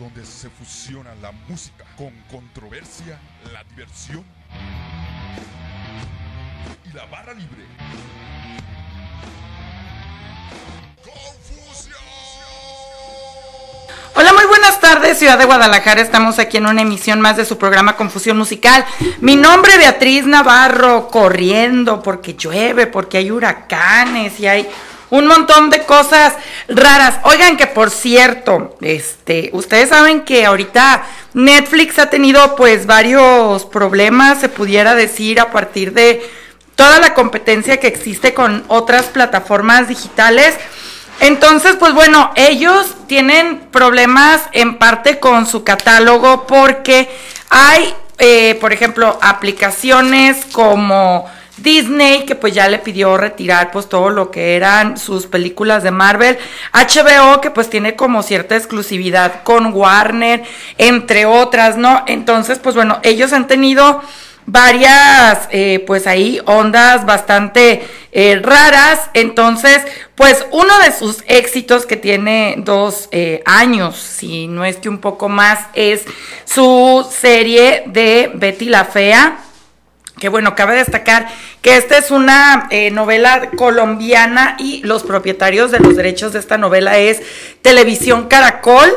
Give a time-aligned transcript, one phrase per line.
[0.00, 3.18] Donde se fusiona la música con controversia,
[3.52, 4.24] la diversión
[6.90, 7.66] y la barra libre.
[14.14, 16.00] Hola, muy buenas tardes, Ciudad de Guadalajara.
[16.00, 18.86] Estamos aquí en una emisión más de su programa Confusión Musical.
[19.20, 24.68] Mi nombre es Beatriz Navarro, corriendo porque llueve, porque hay huracanes y hay
[25.10, 26.34] un montón de cosas
[26.68, 27.18] raras.
[27.24, 34.40] Oigan que por cierto, este, ustedes saben que ahorita Netflix ha tenido pues varios problemas,
[34.40, 36.22] se pudiera decir, a partir de
[36.74, 40.56] toda la competencia que existe con otras plataformas digitales.
[41.20, 47.10] Entonces, pues bueno, ellos tienen problemas en parte con su catálogo porque
[47.50, 51.30] hay, eh, por ejemplo, aplicaciones como
[51.62, 55.90] Disney, que pues ya le pidió retirar pues todo lo que eran sus películas de
[55.90, 56.38] Marvel,
[56.72, 60.42] HBO, que pues tiene como cierta exclusividad con Warner,
[60.78, 62.04] entre otras, ¿no?
[62.06, 64.02] Entonces, pues bueno, ellos han tenido
[64.46, 69.10] varias, eh, pues ahí ondas bastante eh, raras.
[69.14, 69.82] Entonces,
[70.14, 74.98] pues uno de sus éxitos que tiene dos eh, años, si no es que un
[74.98, 76.04] poco más, es
[76.44, 79.38] su serie de Betty la Fea.
[80.20, 81.26] Que bueno, cabe destacar
[81.62, 86.98] que esta es una novela colombiana y los propietarios de los derechos de esta novela
[86.98, 87.20] es
[87.62, 88.90] Televisión Caracol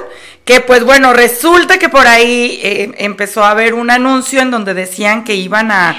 [0.46, 4.74] que pues bueno, resulta que por ahí eh, empezó a haber un anuncio en donde
[4.74, 5.96] decían que iban a...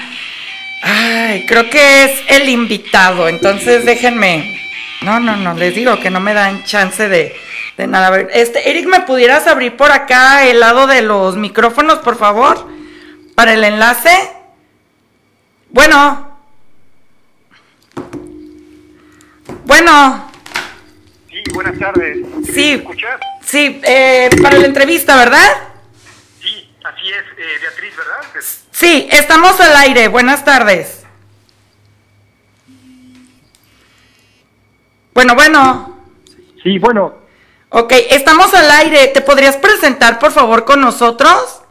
[0.83, 4.61] Ay, creo que es el invitado, entonces déjenme...
[5.01, 7.35] No, no, no, les digo que no me dan chance de,
[7.77, 8.07] de nada.
[8.07, 12.17] A ver, este, Eric, ¿me pudieras abrir por acá el lado de los micrófonos, por
[12.17, 12.67] favor?
[13.35, 14.34] Para el enlace.
[15.75, 16.37] Bueno.
[19.65, 20.31] Bueno.
[21.29, 22.17] Sí, buenas tardes.
[22.45, 22.53] Sí.
[22.53, 23.19] ¿Me escuchas?
[23.41, 25.51] Sí, eh, para la entrevista, ¿verdad?
[26.41, 28.41] Sí, así es, eh, Beatriz, ¿verdad?
[28.71, 30.07] Sí, estamos al aire.
[30.07, 31.03] Buenas tardes.
[35.13, 35.99] Bueno, bueno.
[36.63, 37.15] Sí, bueno,
[37.67, 39.07] Ok, estamos al aire.
[39.07, 41.64] ¿Te podrías presentar, por favor, con nosotros?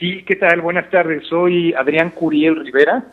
[0.00, 0.62] Sí, ¿qué tal?
[0.62, 1.24] Buenas tardes.
[1.28, 3.04] Soy Adrián Curiel Rivera,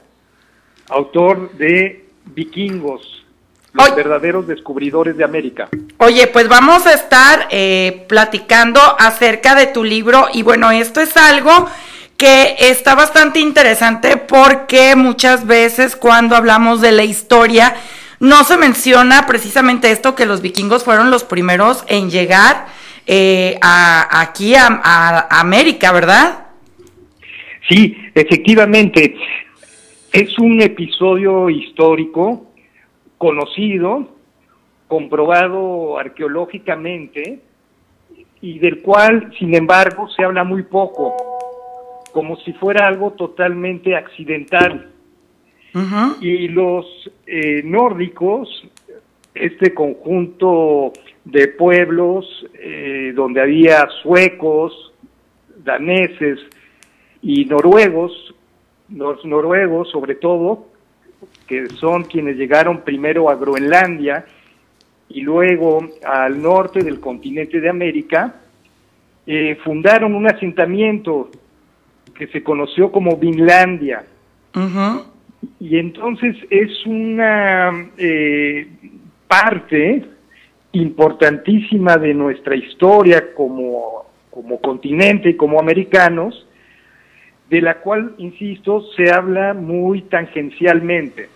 [0.89, 3.25] autor de Vikingos,
[3.73, 5.67] los verdaderos descubridores de América.
[5.97, 11.15] Oye, pues vamos a estar eh, platicando acerca de tu libro y bueno, esto es
[11.17, 11.67] algo
[12.15, 17.75] que está bastante interesante porque muchas veces cuando hablamos de la historia
[18.19, 22.65] no se menciona precisamente esto que los vikingos fueron los primeros en llegar
[23.05, 26.46] eh, a, aquí a América, ¿verdad?
[27.69, 29.15] Sí, efectivamente,
[30.13, 32.51] es un episodio histórico
[33.17, 34.07] conocido,
[34.87, 37.41] comprobado arqueológicamente
[38.39, 41.13] y del cual, sin embargo, se habla muy poco,
[42.13, 44.91] como si fuera algo totalmente accidental.
[46.21, 46.85] Y los
[47.27, 48.49] eh, nórdicos,
[49.35, 50.91] este conjunto
[51.23, 52.25] de pueblos
[52.55, 54.93] eh, donde había suecos,
[55.63, 56.39] daneses
[57.21, 58.35] y noruegos,
[58.89, 60.67] los noruegos sobre todo,
[61.47, 64.25] que son quienes llegaron primero a Groenlandia
[65.09, 68.35] y luego al norte del continente de América,
[69.25, 71.29] eh, fundaron un asentamiento
[72.15, 74.05] que se conoció como Vinlandia.
[75.59, 78.67] Y entonces es una eh,
[79.27, 80.03] parte
[80.71, 86.46] importantísima de nuestra historia como, como continente y como americanos,
[87.49, 91.29] de la cual, insisto, se habla muy tangencialmente.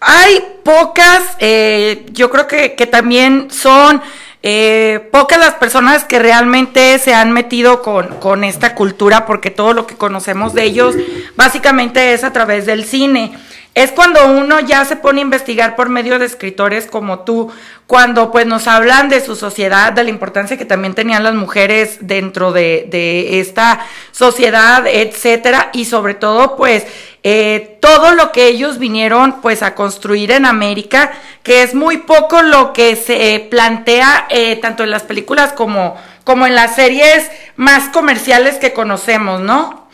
[0.00, 4.02] Hay pocas, eh, yo creo que, que también son
[4.42, 9.72] eh, pocas las personas que realmente se han metido con, con esta cultura, porque todo
[9.72, 10.94] lo que conocemos de ellos
[11.36, 13.32] básicamente es a través del cine.
[13.74, 17.52] Es cuando uno ya se pone a investigar por medio de escritores como tú,
[17.88, 21.98] cuando pues nos hablan de su sociedad, de la importancia que también tenían las mujeres
[22.00, 26.86] dentro de, esta sociedad, etcétera, y sobre todo pues
[27.24, 31.12] eh, todo lo que ellos vinieron pues a construir en América,
[31.42, 36.46] que es muy poco lo que se plantea eh, tanto en las películas como, como
[36.46, 39.88] en las series más comerciales que conocemos, ¿no?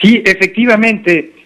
[0.00, 1.39] Sí, efectivamente,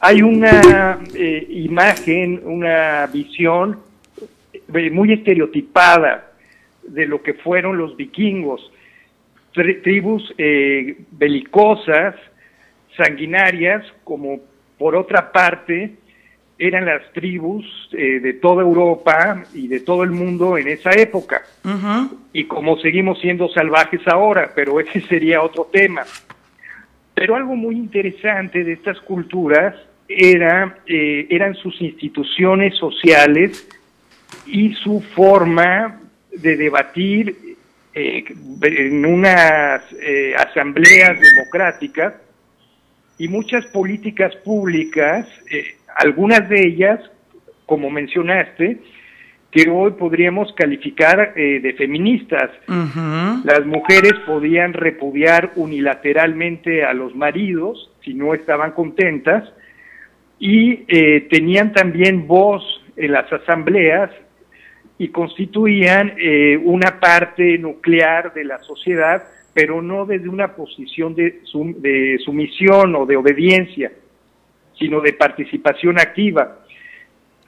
[0.00, 3.80] hay una eh, imagen, una visión
[4.74, 6.32] eh, muy estereotipada
[6.82, 8.72] de lo que fueron los vikingos,
[9.52, 12.14] tribus eh, belicosas,
[12.96, 14.40] sanguinarias, como
[14.78, 15.94] por otra parte
[16.60, 21.42] eran las tribus de toda Europa y de todo el mundo en esa época.
[22.32, 26.02] Y como seguimos siendo salvajes ahora, pero ese sería otro tema.
[27.18, 29.74] Pero algo muy interesante de estas culturas
[30.06, 33.66] era, eh, eran sus instituciones sociales
[34.46, 36.00] y su forma
[36.30, 37.56] de debatir
[37.92, 38.24] eh,
[38.62, 42.14] en unas eh, asambleas democráticas
[43.18, 45.26] y muchas políticas públicas,
[45.96, 47.00] algunas de ellas,
[47.66, 48.78] como mencionaste,
[49.50, 52.50] que hoy podríamos calificar eh, de feministas.
[52.66, 59.50] Las mujeres podían repudiar unilateralmente a los maridos si no estaban contentas
[60.38, 62.62] y eh, tenían también voz
[62.96, 64.10] en las asambleas
[64.98, 69.24] y constituían eh, una parte nuclear de la sociedad,
[69.54, 71.40] pero no desde una posición de,
[71.78, 73.92] de sumisión o de obediencia,
[74.78, 76.57] sino de participación activa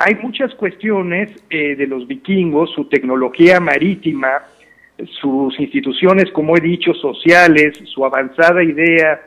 [0.02, 4.44] hay muchas cuestiones eh, de los vikingos, su tecnología marítima,
[5.20, 9.20] sus instituciones, como he dicho, sociales, su avanzada idea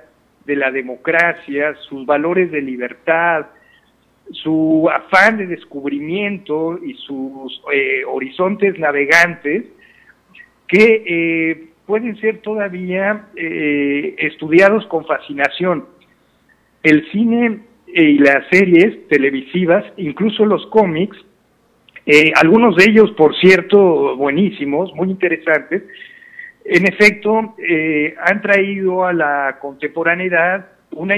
[0.45, 3.45] de la democracia, sus valores de libertad,
[4.31, 9.65] su afán de descubrimiento y sus eh, horizontes navegantes,
[10.67, 15.85] que eh, pueden ser todavía estudiados con fascinación.
[16.81, 17.59] El cine
[17.93, 21.17] y las series televisivas, incluso los cómics,
[22.05, 25.83] eh, algunos de ellos, por cierto, buenísimos, muy interesantes,
[26.65, 31.15] en efecto, eh, han traído a la contemporaneidad una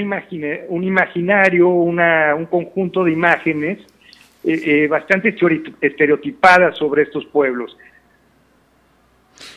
[0.68, 3.78] un imaginario, una, un conjunto de imágenes
[4.44, 5.34] eh, bastante
[5.80, 7.76] estereotipadas sobre estos pueblos.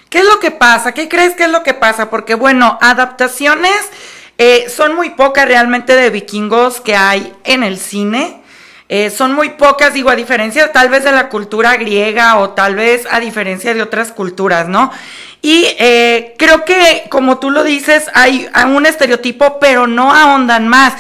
[0.10, 0.94] ¿Qué es lo que pasa?
[0.94, 2.10] ¿Qué crees que es lo que pasa?
[2.10, 3.92] Porque, bueno, adaptaciones
[4.42, 8.42] eh, son muy pocas realmente de vikingos que hay en el cine.
[8.88, 12.76] Eh, son muy pocas, digo, a diferencia tal vez de la cultura griega o tal
[12.76, 14.94] vez a diferencia de otras culturas, ¿no?
[15.42, 20.94] Y eh, creo que, como tú lo dices, hay un estereotipo, pero no ahondan más.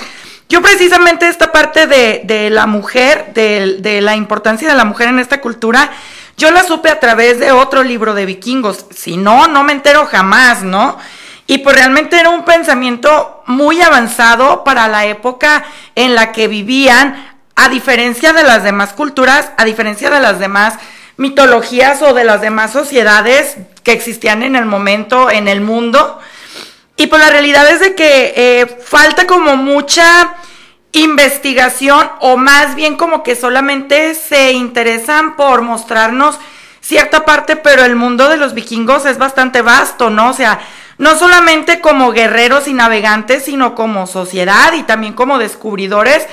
[0.50, 5.19] Yo precisamente esta parte de, la mujer, de, de, la importancia de la mujer en
[5.19, 5.89] esta cultura,
[6.36, 8.86] yo la supe a través de otro libro de vikingos.
[8.94, 10.97] Si no, no me entero jamás, ¿no?
[11.50, 15.66] Y pues realmente era un pensamiento muy avanzado para la época
[15.96, 20.75] en la que vivían, a diferencia de las demás culturas, a diferencia de las demás
[21.18, 26.19] mitologías o de las demás sociedades que existían en el momento en el mundo.
[26.98, 30.36] Y pues la realidad es de que eh, falta como mucha
[30.92, 36.38] investigación o más bien como que solamente se interesan por mostrarnos
[36.80, 40.30] cierta parte, pero el mundo de los vikingos es bastante vasto, ¿no?
[40.30, 40.60] O sea,
[41.00, 46.28] no solamente como guerreros y navegantes, sino como sociedad y también como descubridores,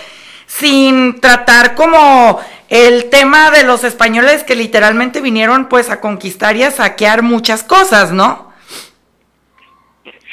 [0.47, 6.65] sin tratar como el tema de los españoles que literalmente vinieron pues a conquistar y
[6.65, 8.53] a saquear muchas cosas, ¿no?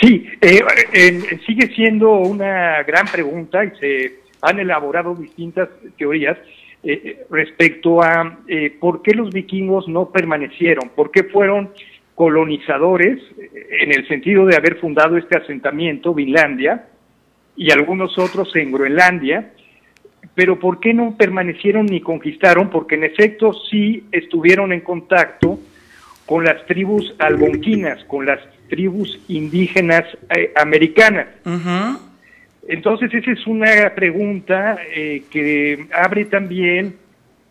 [0.02, 6.38] Sí, eh, sigue siendo una gran pregunta y se han elaborado distintas teorías
[6.84, 11.72] eh, respecto a eh, por qué los vikingos no permanecieron, por qué fueron
[12.16, 16.86] colonizadores, en el sentido de haber fundado este asentamiento, Vinlandia,
[17.56, 19.52] y algunos otros en Groenlandia,
[20.36, 22.70] pero ¿por qué no permanecieron ni conquistaron?
[22.70, 25.60] Porque en efecto sí estuvieron en contacto
[26.26, 28.40] con las tribus algonquinas, con las
[28.70, 30.06] tribus indígenas
[30.36, 31.28] eh, americanas.
[32.68, 36.96] Entonces esa es una pregunta eh, que abre también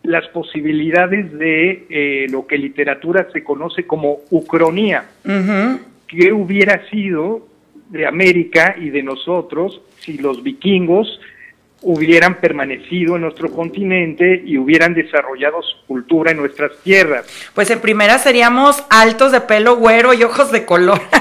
[0.03, 5.05] las posibilidades de eh, lo que en literatura se conoce como ucronía.
[6.07, 7.47] ¿Qué hubiera sido
[7.89, 11.19] de América y de nosotros si los vikingos
[11.81, 17.25] hubieran permanecido en nuestro continente y hubieran desarrollado su cultura en nuestras tierras?
[17.53, 21.01] Pues en primera seríamos altos de pelo güero y ojos de color.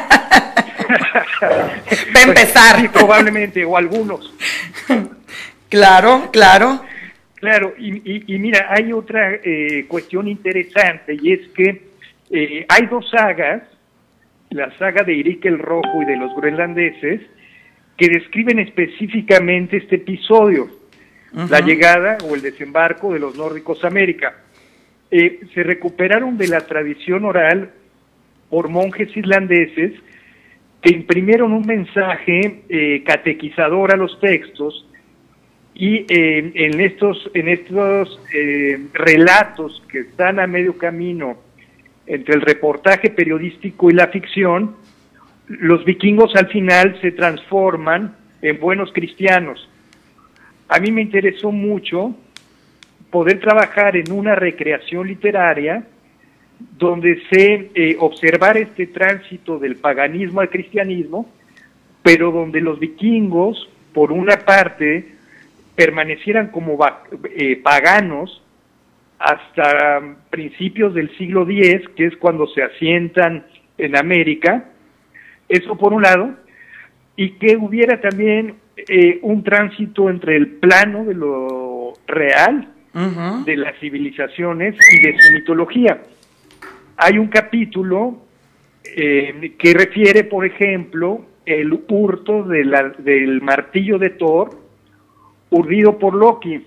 [1.41, 2.81] Para empezar.
[2.81, 4.33] Sí, probablemente, o algunos.
[5.69, 6.83] Claro, claro.
[7.43, 11.89] Claro, y, mira, hay otra eh, cuestión interesante y es que
[12.31, 13.65] eh, hay dos sagas,
[14.51, 17.21] la saga de Irik el Rojo y de los groenlandeses,
[17.97, 20.69] que describen específicamente este episodio,
[21.33, 24.37] la llegada o el desembarco de los nórdicos a América.
[25.11, 27.73] Eh, se recuperaron de la tradición oral
[28.51, 29.95] por monjes islandeses
[30.81, 34.87] que imprimieron un mensaje eh, catequizador a los textos
[35.75, 41.39] y en estos, en estos eh, relatos que están a medio camino
[42.07, 44.77] entre el reportaje periodístico y la ficción,
[45.49, 49.69] los vikingos al final se transforman en buenos cristianos.
[50.69, 52.15] A mí me interesó mucho
[53.11, 55.85] poder trabajar en una recreación literaria
[56.79, 61.29] donde se eh, observar este tránsito del paganismo al cristianismo,
[62.03, 65.13] pero donde los vikingos, por una parte,
[65.75, 66.79] permanecieran como
[67.37, 68.43] eh, paganos
[69.19, 73.47] hasta principios del siglo X, que es cuando se asientan
[73.79, 74.65] en América,
[75.49, 76.35] eso por un lado,
[77.17, 82.69] y que hubiera también eh, un tránsito entre el plano de lo real,
[83.47, 86.03] de las civilizaciones y de su mitología.
[86.99, 88.23] Hay un capítulo
[88.85, 94.62] eh, que refiere, por ejemplo, el hurto del martillo de Thor,
[95.53, 96.67] urdido por Loki,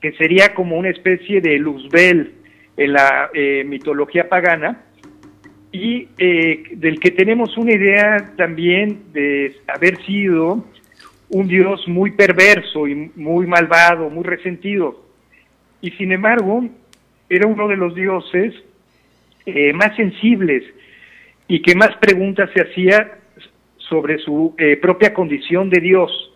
[0.00, 2.34] que sería como una especie de Luzbel
[2.76, 4.82] en la eh, mitología pagana,
[5.70, 10.66] y eh, del que tenemos una idea también de haber sido
[11.30, 15.02] un dios muy perverso y muy malvado, muy resentido.
[15.80, 16.64] Y sin embargo,
[17.30, 18.52] era uno de los dioses
[19.46, 20.62] eh, más sensibles
[21.48, 23.18] y que más preguntas se hacía
[23.78, 26.31] sobre su propia condición de Dios.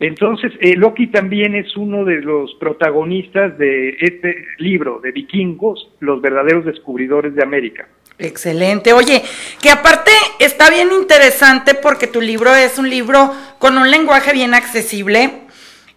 [0.00, 6.22] Entonces, eh, Loki también es uno de los protagonistas de este libro, de Vikingos, los
[6.22, 7.86] verdaderos descubridores de América.
[8.18, 8.94] Excelente.
[8.94, 9.22] Oye,
[9.62, 14.54] que aparte está bien interesante porque tu libro es un libro con un lenguaje bien
[14.54, 15.32] accesible.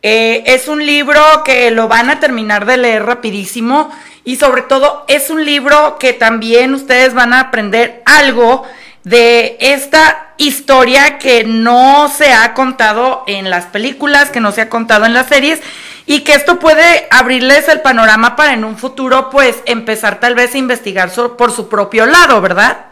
[0.01, 3.89] Eh, es un libro que lo van a terminar de leer rapidísimo
[4.25, 8.63] y sobre todo es un libro que también ustedes van a aprender algo
[9.05, 14.69] de esta historia que no se ha contado en las películas, que no se ha
[14.69, 15.62] contado en las series
[16.05, 20.53] y que esto puede abrirles el panorama para en un futuro pues empezar tal vez
[20.53, 22.88] a investigar por su propio lado, ¿verdad?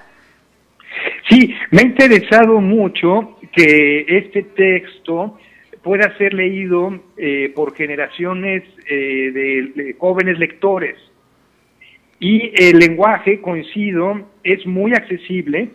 [1.29, 5.37] Sí, me ha interesado mucho que este texto
[5.83, 9.31] pueda ser leído eh, por generaciones eh,
[9.73, 10.95] de jóvenes lectores.
[12.19, 15.69] Y el lenguaje, coincido, es muy accesible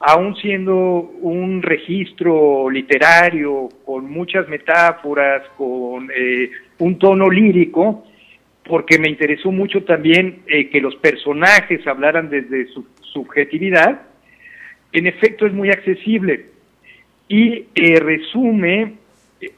[0.00, 0.74] aún siendo
[1.20, 8.04] un registro literario con muchas metáforas, con eh, un tono lírico,
[8.64, 14.02] porque me interesó mucho también eh, que los personajes hablaran desde su subjetividad,
[14.92, 16.46] en efecto es muy accesible
[17.28, 18.94] y eh, resume,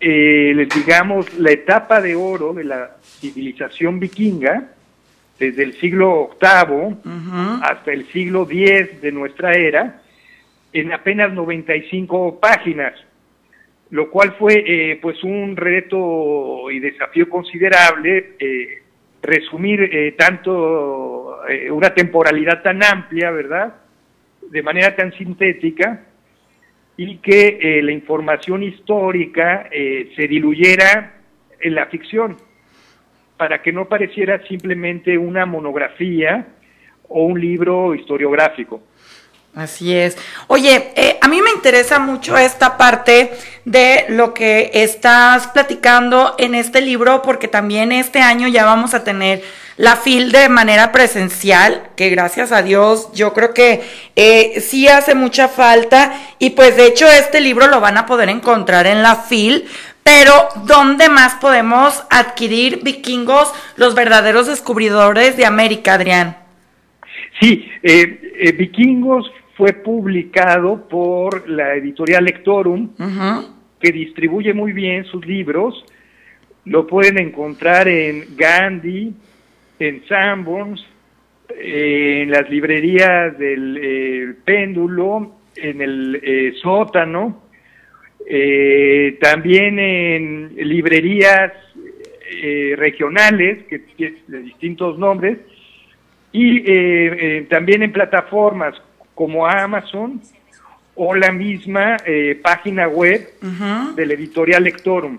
[0.00, 4.73] digamos, la etapa de oro de la civilización vikinga,
[5.38, 6.97] desde el siglo VIII
[7.62, 10.02] hasta el siglo X de nuestra era,
[10.73, 12.95] en apenas 95 páginas,
[13.91, 18.83] lo cual fue eh, pues un reto y desafío considerable eh,
[19.23, 21.41] resumir eh, tanto
[21.73, 23.75] una temporalidad tan amplia, ¿verdad?
[24.50, 26.05] De manera tan sintética
[26.97, 31.15] y que la información histórica se diluyera
[31.59, 32.37] en la ficción
[33.37, 36.47] para que no pareciera simplemente una monografía
[37.09, 38.83] o un libro historiográfico.
[39.54, 40.16] Así es.
[40.47, 43.33] Oye, eh, a mí me interesa mucho esta parte
[43.64, 49.02] de lo que estás platicando en este libro, porque también este año ya vamos a
[49.02, 49.42] tener
[49.76, 53.83] la FIL de manera presencial, que gracias a Dios yo creo que
[54.14, 58.28] eh, sí hace mucha falta, y pues de hecho este libro lo van a poder
[58.28, 59.66] encontrar en la FIL,
[60.04, 66.37] pero ¿dónde más podemos adquirir vikingos, los verdaderos descubridores de América, Adrián?
[67.40, 69.30] Sí, eh, vikingos
[69.61, 72.88] fue publicado por la editorial Lectorum,
[73.79, 75.85] que distribuye muy bien sus libros.
[76.64, 79.12] Lo pueden encontrar en Gandhi,
[79.79, 80.83] en Sanborns,
[81.50, 87.43] en las librerías del eh, Péndulo, en el eh, Sótano,
[88.26, 91.52] eh, también en librerías
[92.76, 93.83] regionales que,
[94.26, 95.37] de distintos nombres
[96.33, 98.81] y también en plataformas
[99.21, 100.19] como Amazon
[100.95, 103.31] o la misma eh, página web
[103.95, 105.19] del editorial Lectorum.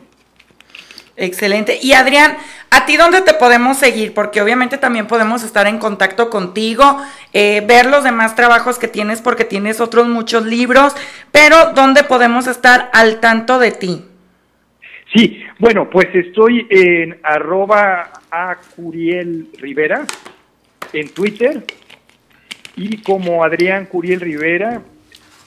[1.15, 1.77] Excelente.
[1.83, 2.35] Y Adrián,
[2.71, 4.15] ¿a ti dónde te podemos seguir?
[4.15, 6.97] Porque obviamente también podemos estar en contacto contigo,
[7.31, 10.95] eh, ver los demás trabajos que tienes porque tienes otros muchos libros,
[11.31, 14.03] pero ¿dónde podemos estar al tanto de ti?
[15.13, 20.07] Sí, bueno, pues estoy en arroba a Curiel Rivera
[20.91, 21.63] en Twitter
[22.75, 24.81] y como Adrián Curiel Rivera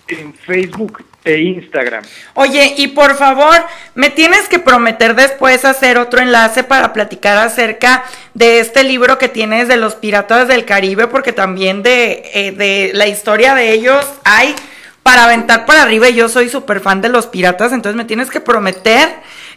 [0.09, 2.05] en Facebook e Instagram.
[2.35, 3.65] Oye, y por favor,
[3.95, 8.05] me tienes que prometer después hacer otro enlace para platicar acerca
[8.35, 12.91] de este libro que tienes de los piratas del Caribe, porque también de, eh, de
[12.95, 14.55] la historia de ellos hay
[15.03, 18.41] para aventar para arriba yo soy súper fan de los piratas, entonces me tienes que
[18.41, 19.09] prometer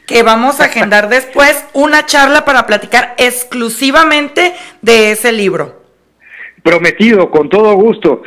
[0.06, 5.77] que vamos a agendar después una charla para platicar exclusivamente de ese libro.
[6.68, 8.24] Prometido, con todo gusto.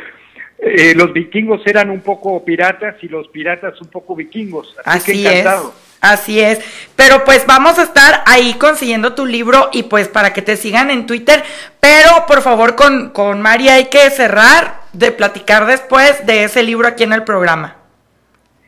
[0.58, 4.76] Eh, los vikingos eran un poco piratas y los piratas un poco vikingos.
[4.84, 5.40] Así, Así que es.
[5.40, 5.74] encantado.
[6.00, 6.60] Así es.
[6.96, 10.90] Pero pues vamos a estar ahí consiguiendo tu libro y pues para que te sigan
[10.90, 11.42] en Twitter.
[11.80, 16.88] Pero por favor con, con Mari hay que cerrar de platicar después de ese libro
[16.88, 17.76] aquí en el programa.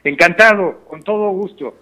[0.05, 1.77] Encantado, con todo gusto.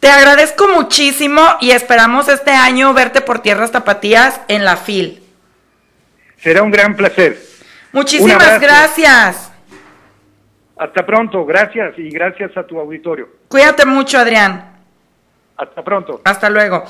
[0.00, 5.23] Te agradezco muchísimo y esperamos este año verte por Tierras Tapatías en la FIL.
[6.44, 7.38] Será un gran placer.
[7.90, 9.50] Muchísimas gracias.
[10.76, 13.30] Hasta pronto, gracias y gracias a tu auditorio.
[13.48, 14.76] Cuídate mucho, Adrián.
[15.56, 16.20] Hasta pronto.
[16.22, 16.84] Hasta luego.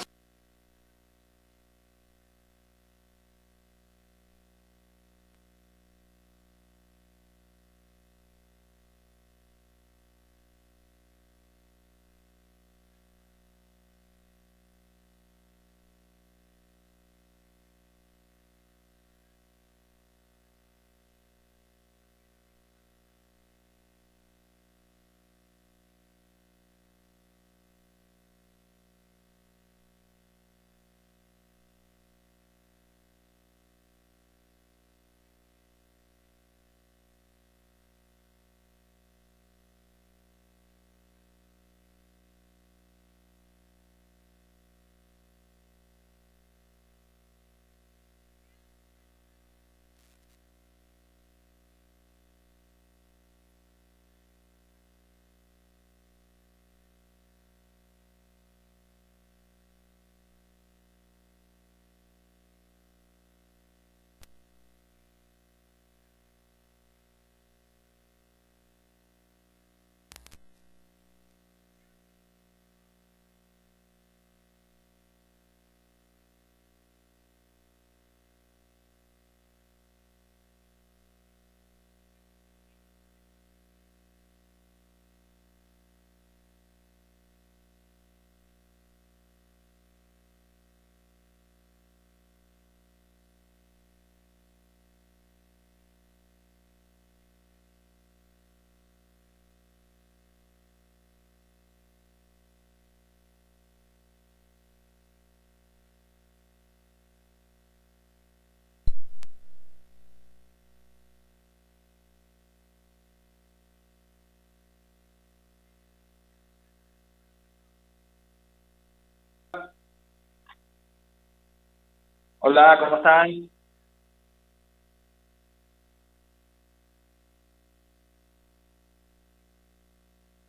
[122.45, 123.51] Hola, ¿cómo están?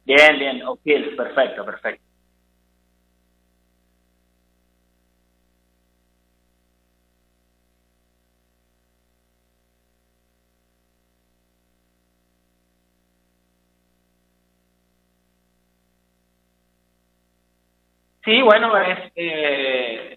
[0.06, 0.82] Bien, bien, ok,
[1.18, 2.04] perfecto, perfecto.
[18.26, 20.15] Sí, bueno, es eh,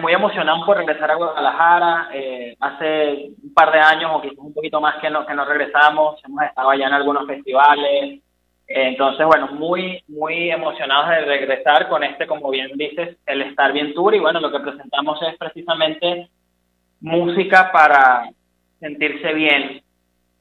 [0.00, 2.08] muy emocionado por regresar a Guadalajara.
[2.12, 5.44] Eh, hace un par de años o quizás un poquito más que no, que no
[5.44, 6.20] regresamos.
[6.24, 8.20] Hemos estado allá en algunos festivales.
[8.68, 13.72] Eh, entonces, bueno, muy, muy emocionados de regresar con este, como bien dices, el Estar
[13.72, 14.14] Bien Tour.
[14.14, 16.28] Y bueno, lo que presentamos es precisamente
[17.00, 18.28] música para
[18.80, 19.82] sentirse bien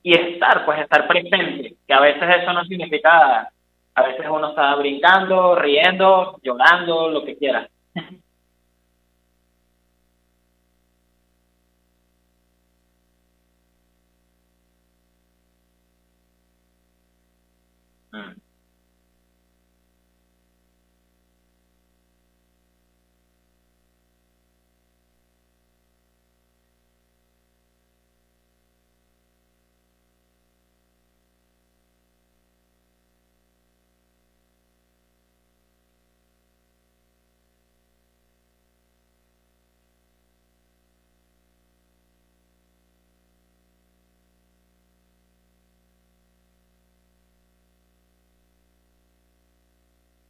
[0.04, 3.50] y estar, pues estar presente, que a veces eso no significa,
[3.96, 7.68] a veces uno está brincando, riendo, llorando, lo que quiera.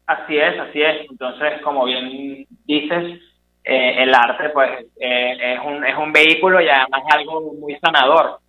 [0.07, 1.09] Así es, así es.
[1.09, 3.21] Entonces, como bien dices,
[3.63, 7.75] eh, el arte pues eh, es, un, es un vehículo y además es algo muy
[7.77, 8.39] sanador.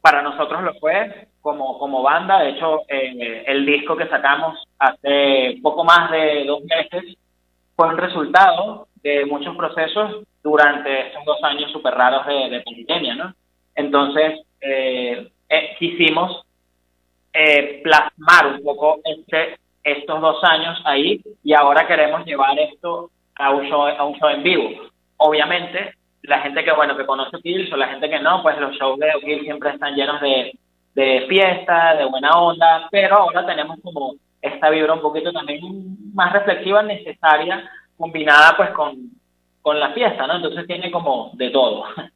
[0.00, 2.40] Para nosotros lo fue como, como banda.
[2.40, 7.16] De hecho, eh, el disco que sacamos hace poco más de dos meses
[7.76, 13.14] fue un resultado de muchos procesos durante estos dos años súper raros de, de, pandemia,
[13.14, 13.34] ¿no?
[13.76, 16.42] Entonces, eh, eh, quisimos
[17.82, 23.68] plasmar un poco este, estos dos años ahí y ahora queremos llevar esto a un
[23.68, 24.68] show, a un show en vivo.
[25.18, 28.74] Obviamente, la gente que, bueno, que conoce Kills o la gente que no, pues los
[28.74, 30.58] shows de Kills siempre están llenos de,
[30.94, 35.60] de fiesta, de buena onda, pero ahora tenemos como esta vibra un poquito también
[36.12, 38.96] más reflexiva, necesaria, combinada pues con,
[39.62, 40.36] con la fiesta, ¿no?
[40.36, 41.84] Entonces tiene como de todo.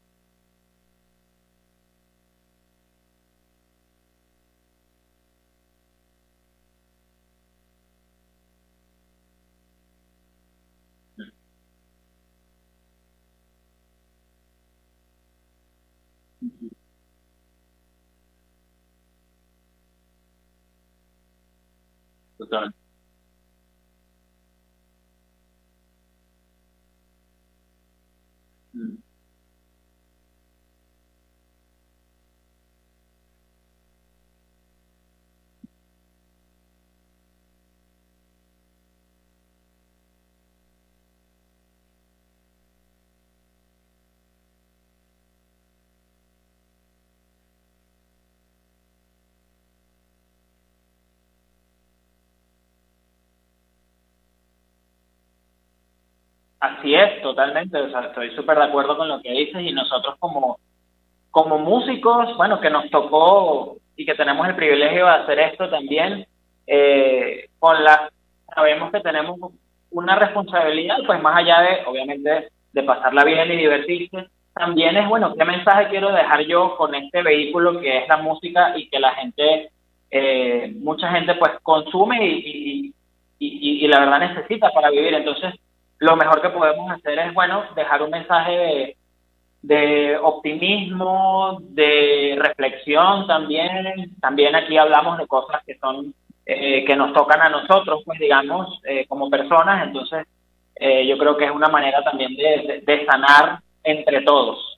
[22.50, 22.79] done.
[56.60, 57.78] Así es, totalmente.
[57.78, 60.58] O sea, estoy súper de acuerdo con lo que dices y nosotros como,
[61.30, 66.26] como músicos, bueno, que nos tocó y que tenemos el privilegio de hacer esto también,
[66.66, 68.10] eh, con la,
[68.54, 69.38] sabemos que tenemos
[69.90, 75.34] una responsabilidad, pues más allá de, obviamente, de pasarla bien y divertirse, también es, bueno,
[75.34, 79.14] ¿qué mensaje quiero dejar yo con este vehículo que es la música y que la
[79.14, 79.70] gente,
[80.10, 82.94] eh, mucha gente pues consume y,
[83.38, 85.14] y, la verdad necesita para vivir?
[85.14, 85.54] Entonces,
[86.00, 88.96] lo mejor que podemos hacer es, bueno, dejar un mensaje
[89.62, 94.16] de, optimismo, de reflexión también.
[94.20, 96.14] También aquí hablamos de cosas que son,
[96.46, 99.86] eh, que nos tocan a nosotros, pues digamos, eh, como personas.
[99.86, 100.26] Entonces,
[100.74, 104.69] eh, yo creo que es una manera también de, de sanar entre todos.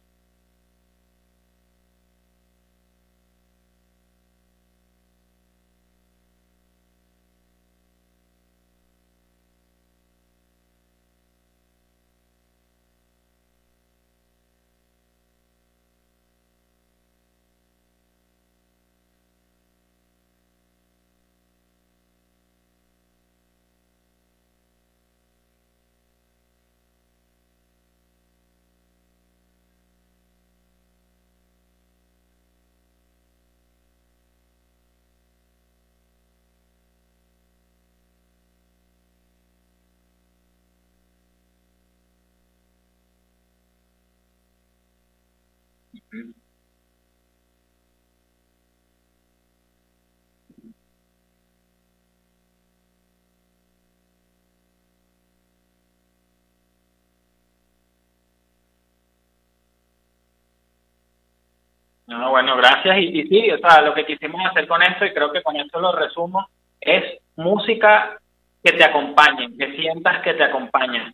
[62.19, 62.99] No, bueno, gracias.
[62.99, 65.57] Y, y, sí, o sea, lo que quisimos hacer con esto, y creo que con
[65.57, 66.47] esto lo resumo,
[66.81, 67.03] es
[67.37, 68.19] música
[68.63, 71.13] que te acompañe, que sientas que te acompaña,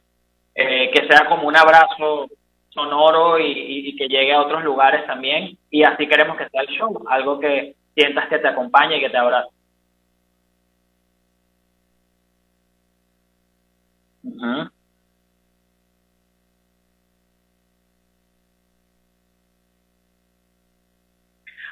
[0.54, 2.28] eh, que sea como un abrazo
[2.70, 5.56] sonoro y, que llegue a otros lugares también.
[5.70, 9.10] Y así queremos que sea el show, algo que sientas que te acompañe y que
[9.10, 9.50] te abrace.
[14.24, 14.77] Uh.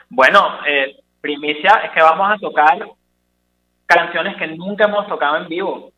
[0.09, 2.79] Bueno, eh, primicia es que vamos a tocar
[3.87, 5.90] canciones que nunca hemos tocado en vivo,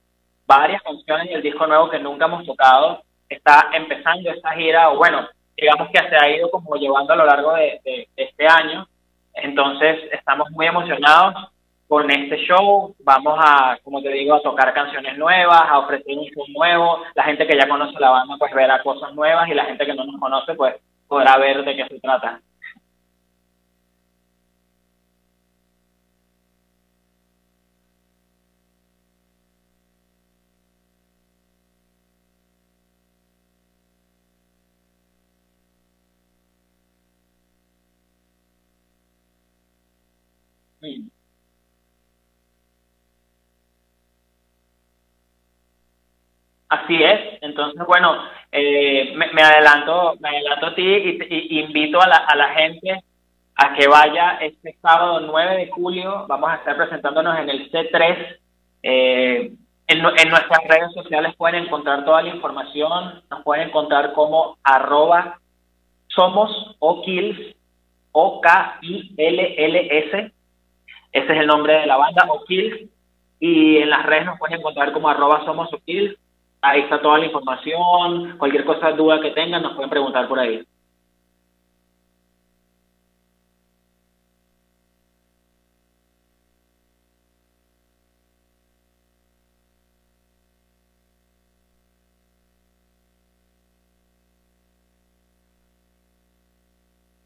[0.47, 3.03] varias canciones y el disco nuevo que nunca hemos tocado.
[3.29, 7.27] Está empezando esta gira, o bueno, digamos que se ha ido como llevando a lo
[7.27, 8.87] largo de, de, de este año.
[9.35, 11.35] Entonces, estamos muy emocionados
[11.87, 12.95] con este show.
[13.01, 17.03] Vamos a, como te digo, a tocar canciones nuevas, a ofrecer un show nuevo.
[17.15, 19.95] La gente que ya conoce la banda, pues verá cosas nuevas y la gente que
[19.95, 22.41] no nos conoce, pues podrá ver de qué se trata.
[40.81, 41.11] Sí.
[46.69, 48.15] Así es, entonces bueno,
[48.53, 53.03] eh, me, adelanto, me adelanto a ti y, y invito a la, a la gente
[53.59, 56.27] a que vaya este sábado 9 de julio.
[56.29, 58.39] Vamos a estar presentándonos en el C3.
[58.85, 59.53] Eh,
[59.89, 63.21] en, nuestras redes sociales pueden encontrar toda la información.
[63.29, 65.41] Nos pueden encontrar como arroba
[66.07, 67.57] somos o kills
[68.13, 68.73] O-K-I-L-L-S.
[71.11, 72.89] Ese es el nombre de la banda, o kills.
[73.41, 76.17] Y en las redes nos pueden encontrar como arroba somos o kills.
[76.63, 78.37] Ahí está toda la información.
[78.39, 80.65] Cualquier cosa, duda que tengan, nos pueden preguntar por ahí.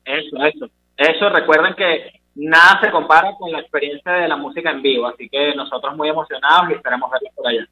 [0.05, 0.67] Eso, eso.
[0.97, 5.29] Eso, recuerden que nada se compara con la experiencia de la música en vivo, así
[5.29, 7.67] que nosotros muy emocionados y esperamos verlos por allá.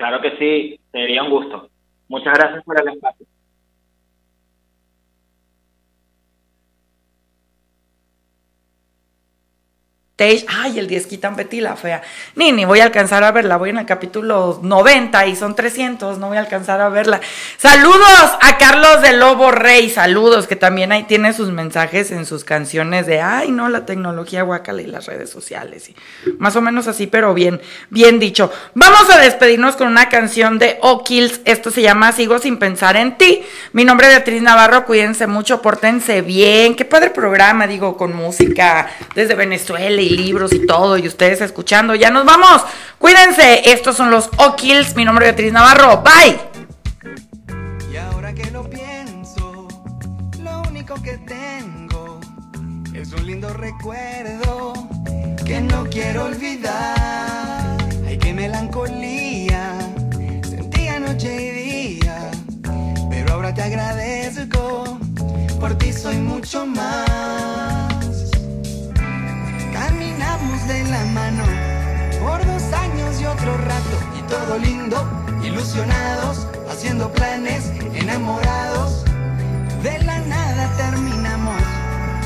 [0.00, 1.68] Claro que sí, sería un gusto.
[2.08, 3.26] Muchas gracias por el espacio.
[10.48, 12.02] Ay, el 10 quitan Betty la fea.
[12.34, 16.18] Ni, ni voy a alcanzar a verla, voy en el capítulo 90 y son 300,
[16.18, 17.20] no voy a alcanzar a verla.
[17.56, 22.44] Saludos a Carlos de Lobo Rey, saludos, que también ahí tiene sus mensajes en sus
[22.44, 25.94] canciones de, ay, no, la tecnología guacala y las redes sociales, y
[26.38, 28.52] más o menos así, pero bien, bien dicho.
[28.74, 33.16] Vamos a despedirnos con una canción de O'Kills, esto se llama Sigo sin pensar en
[33.16, 33.42] ti.
[33.72, 38.90] Mi nombre es Beatriz Navarro, cuídense mucho, pórtense bien, qué padre programa, digo, con música
[39.14, 41.94] desde Venezuela libros y todo, y ustedes escuchando.
[41.94, 42.62] Ya nos vamos.
[42.98, 43.70] Cuídense.
[43.70, 44.96] Estos son los O'Kills.
[44.96, 46.02] Mi nombre es Beatriz Navarro.
[46.02, 46.38] Bye.
[47.92, 49.68] Y ahora que lo pienso,
[50.42, 52.20] lo único que tengo
[52.94, 54.72] es un lindo recuerdo
[55.46, 57.76] que no quiero olvidar.
[58.06, 59.78] Ay, qué melancolía
[60.42, 61.50] sentía noche y
[62.00, 62.30] día,
[63.08, 64.98] pero ahora te agradezco,
[65.58, 67.49] por ti soy mucho más
[70.40, 71.44] de la mano
[72.18, 75.06] por dos años y otro rato y todo lindo,
[75.44, 79.04] ilusionados, haciendo planes, enamorados.
[79.82, 81.60] De la nada terminamos,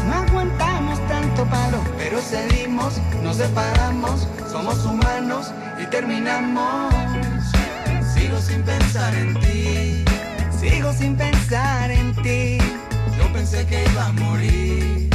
[0.07, 6.95] no aguantamos tanto paro, pero cedimos, nos separamos, somos humanos y terminamos.
[8.15, 10.05] Sigo sin pensar en ti,
[10.61, 12.59] sigo sin pensar en ti.
[13.19, 15.11] Yo pensé que iba a morir,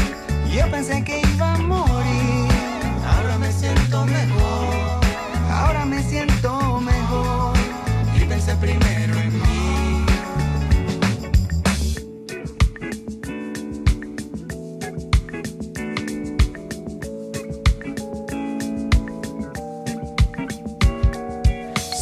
[0.54, 2.39] yo pensé que iba a morir
[3.76, 5.00] siento mejor,
[5.52, 7.54] ahora me siento mejor
[8.16, 10.06] y pensé primero en mí.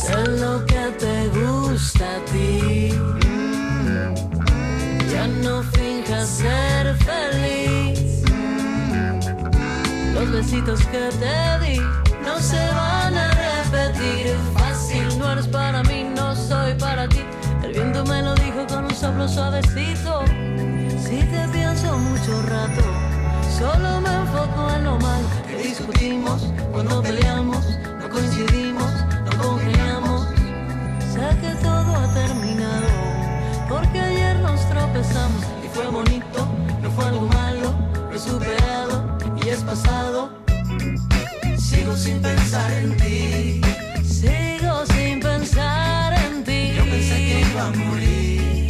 [0.01, 2.93] Sé lo que te gusta a ti.
[5.11, 7.66] Ya no finjas ser feliz.
[10.27, 11.79] Los besitos que te
[12.25, 14.35] no se van a repetir.
[14.53, 17.23] Fácil, no eres para mí, no soy para ti.
[17.63, 20.25] El viento me lo dijo con un soplo suavecito.
[20.99, 22.83] Si te pienso mucho rato,
[23.57, 27.65] solo me enfoco en lo malo que discutimos cuando peleamos,
[28.01, 28.91] no coincidimos,
[29.23, 30.27] no congeniamos.
[31.13, 32.87] Sé que todo ha terminado,
[33.69, 36.47] porque ayer nos tropezamos y fue bonito,
[36.81, 37.73] no fue algo malo,
[38.09, 39.06] lo he superado
[39.61, 40.29] pasado.
[41.57, 43.61] Sigo sin pensar en ti.
[44.03, 46.73] Sigo sin pensar en ti.
[46.75, 48.67] Yo pensé que iba a morir.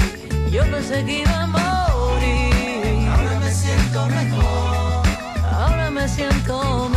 [0.51, 3.09] Yo pensé que iba a morir.
[3.09, 5.03] Ahora me siento mejor.
[5.53, 6.96] Ahora me siento mejor.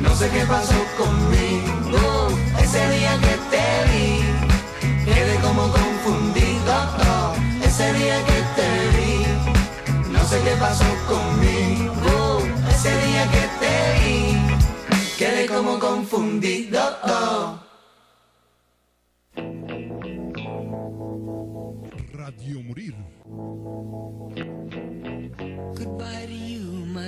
[0.00, 2.28] No sé qué pasó conmigo.
[2.62, 6.74] Ese día que te vi, quedé como confundido.
[7.62, 12.42] Ese día que te vi, no sé qué pasó conmigo.
[12.68, 14.18] Ese día que te vi,
[15.18, 16.80] quedé como confundido.
[22.12, 22.94] Radio Morir.